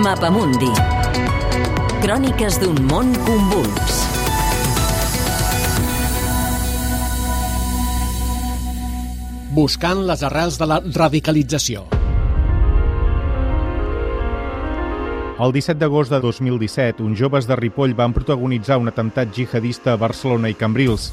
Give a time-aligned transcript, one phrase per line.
[0.00, 0.70] Mapamundi.
[2.00, 3.96] Cròniques d'un món convuls.
[9.52, 11.84] Buscant les arrels de la radicalització.
[15.36, 20.00] El 17 d'agost de 2017, uns joves de Ripoll van protagonitzar un atemptat jihadista a
[20.00, 21.10] Barcelona i Cambrils.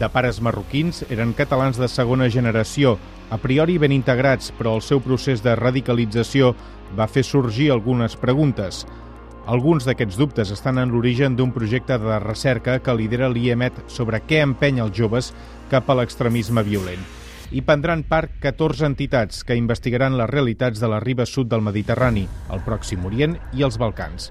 [0.00, 2.94] De pares marroquins, eren catalans de segona generació,
[3.28, 6.54] a priori ben integrats, però el seu procés de radicalització
[6.96, 8.86] va fer sorgir algunes preguntes.
[9.44, 14.40] Alguns d'aquests dubtes estan en l'origen d'un projecte de recerca que lidera l'IEMET sobre què
[14.40, 15.34] empeny els joves
[15.68, 17.19] cap a l'extremisme violent.
[17.50, 22.22] Hi prendran part 14 entitats que investigaran les realitats de la riba sud del Mediterrani,
[22.54, 24.28] el Pròxim Orient i els Balcans.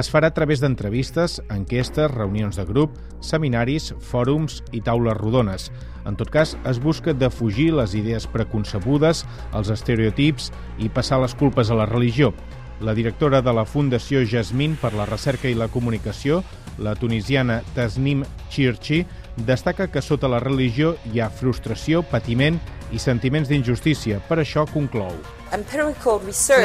[0.00, 5.68] Es farà a través d'entrevistes, enquestes, reunions de grup, seminaris, fòrums i taules rodones.
[6.08, 10.48] En tot cas, es busca defugir les idees preconcebudes, els estereotips
[10.80, 12.32] i passar les culpes a la religió.
[12.80, 16.40] La directora de la Fundació Jasmine per la Recerca i la Comunicació,
[16.80, 19.04] la tunisiana Tasnim Chirchi,
[19.36, 22.60] destaca que sota la religió hi ha frustració, patiment
[22.92, 24.20] i sentiments d'injustícia.
[24.28, 25.14] Per això conclou.
[25.52, 25.58] La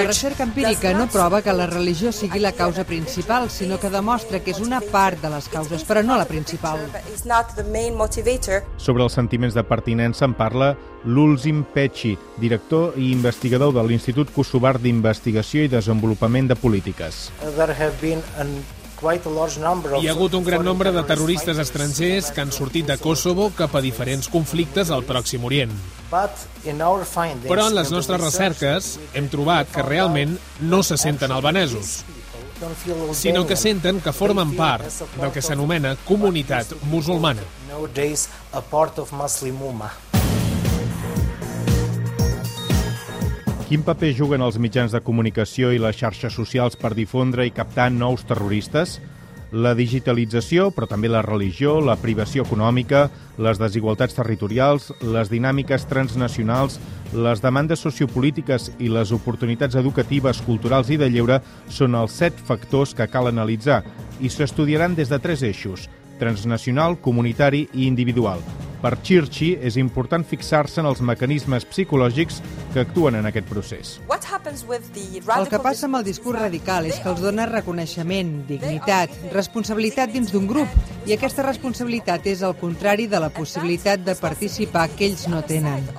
[0.07, 4.53] recerca empírica no prova que la religió sigui la causa principal, sinó que demostra que
[4.55, 6.79] és una part de les causes, però no la principal.
[8.77, 10.71] Sobre els sentiments de pertinença en parla
[11.03, 17.27] Lulzim Pechi, director i investigador de l'Institut Kosovar d'Investigació i Desenvolupament de Polítiques.
[18.97, 23.75] Hi ha hagut un gran nombre de terroristes estrangers que han sortit de Kosovo cap
[23.77, 25.73] a diferents conflictes al Pròxim Orient.
[27.45, 30.33] Però en les nostres recerques hem trobat que realment
[30.65, 31.99] no se senten albanesos,
[33.13, 34.89] sinó que senten que formen part
[35.19, 37.45] del que s'anomena comunitat musulmana.
[43.67, 47.89] Quin paper juguen els mitjans de comunicació i les xarxes socials per difondre i captar
[47.91, 48.93] nous terroristes?
[49.51, 53.01] La digitalització, però també la religió, la privació econòmica,
[53.43, 56.77] les desigualtats territorials, les dinàmiques transnacionals,
[57.11, 62.95] les demandes sociopolítiques i les oportunitats educatives, culturals i de lleure són els set factors
[62.95, 63.81] que cal analitzar
[64.23, 65.89] i s'estudiaran des de tres eixos,
[66.23, 68.39] transnacional, comunitari i individual.
[68.81, 72.41] Per Chirchi és important fixar-se en els mecanismes psicològics
[72.73, 73.95] que actuen en aquest procés.
[75.37, 80.31] El que passa amb el discurs radical és que els dona reconeixement, dignitat, responsabilitat dins
[80.33, 80.77] d'un grup,
[81.09, 85.89] i aquesta responsabilitat és el contrari de la possibilitat de participar que ells no tenen.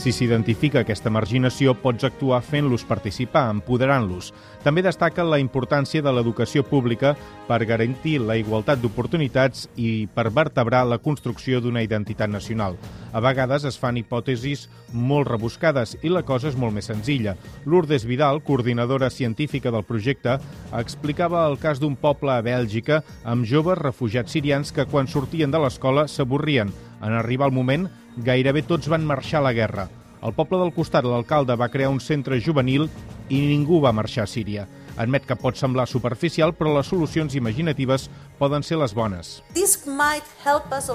[0.00, 4.30] Si s'identifica aquesta marginació, pots actuar fent-los participar, empoderant-los.
[4.64, 7.10] També destaca la importància de l'educació pública
[7.44, 12.80] per garantir la igualtat d'oportunitats i per vertebrar la construcció d'una identitat nacional.
[13.12, 17.36] A vegades es fan hipòtesis molt rebuscades i la cosa és molt més senzilla.
[17.66, 20.38] Lourdes Vidal, coordinadora científica del projecte,
[20.80, 25.60] explicava el cas d'un poble a Bèlgica amb joves refugiats sirians que quan sortien de
[25.60, 26.72] l'escola s'avorrien.
[27.00, 29.88] En arribar el moment, gairebé tots van marxar a la guerra.
[30.20, 32.90] Al poble del costat, l'alcalde va crear un centre juvenil
[33.30, 34.66] i ningú va marxar a Síria.
[35.00, 39.30] Admet que pot semblar superficial, però les solucions imaginatives poden ser les bones.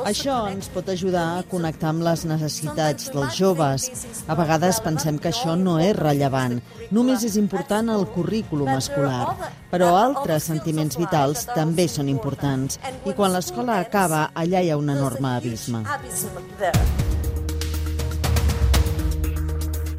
[0.06, 3.88] Això ens pot ajudar a connectar amb les necessitats dels joves.
[4.28, 6.60] A vegades pensem que això no és rellevant.
[6.92, 9.50] Només és important el currículum escolar.
[9.72, 12.78] Però altres sentiments vitals també són importants.
[13.10, 15.86] I quan l'escola acaba, allà hi ha un enorme abisme.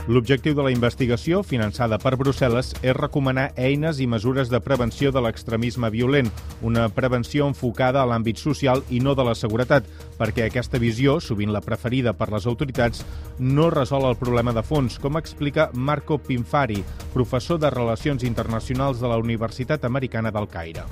[0.07, 5.19] L'objectiu de la investigació, finançada per Brussel·les, és recomanar eines i mesures de prevenció de
[5.25, 6.29] l'extremisme violent,
[6.63, 11.51] una prevenció enfocada a l'àmbit social i no de la seguretat, perquè aquesta visió, sovint
[11.51, 13.03] la preferida per les autoritats,
[13.41, 16.79] no resol el problema de fons, com explica Marco Pinfari,
[17.13, 20.87] professor de Relacions Internacionals de la Universitat Americana del Caire.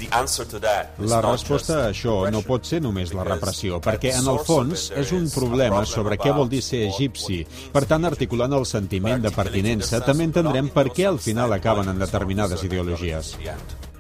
[1.06, 5.14] La resposta a això no pot ser només la repressió, perquè en el fons és
[5.14, 7.44] un problema sobre què vol dir ser egipci.
[7.70, 8.66] Per tant, articulant el
[9.04, 13.34] sentiment de pertinença, també entendrem per què al final acaben en determinades ideologies.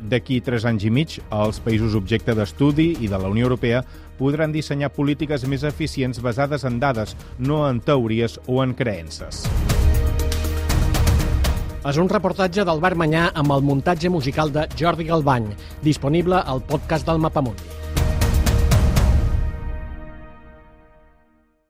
[0.00, 3.84] D'aquí tres anys i mig, els països objecte d'estudi i de la Unió Europea
[4.18, 9.44] podran dissenyar polítiques més eficients basades en dades, no en teories o en creences.
[11.84, 15.50] És un reportatge d'Albert Manyà amb el muntatge musical de Jordi Galbany,
[15.82, 18.03] disponible al podcast del Mapamundi.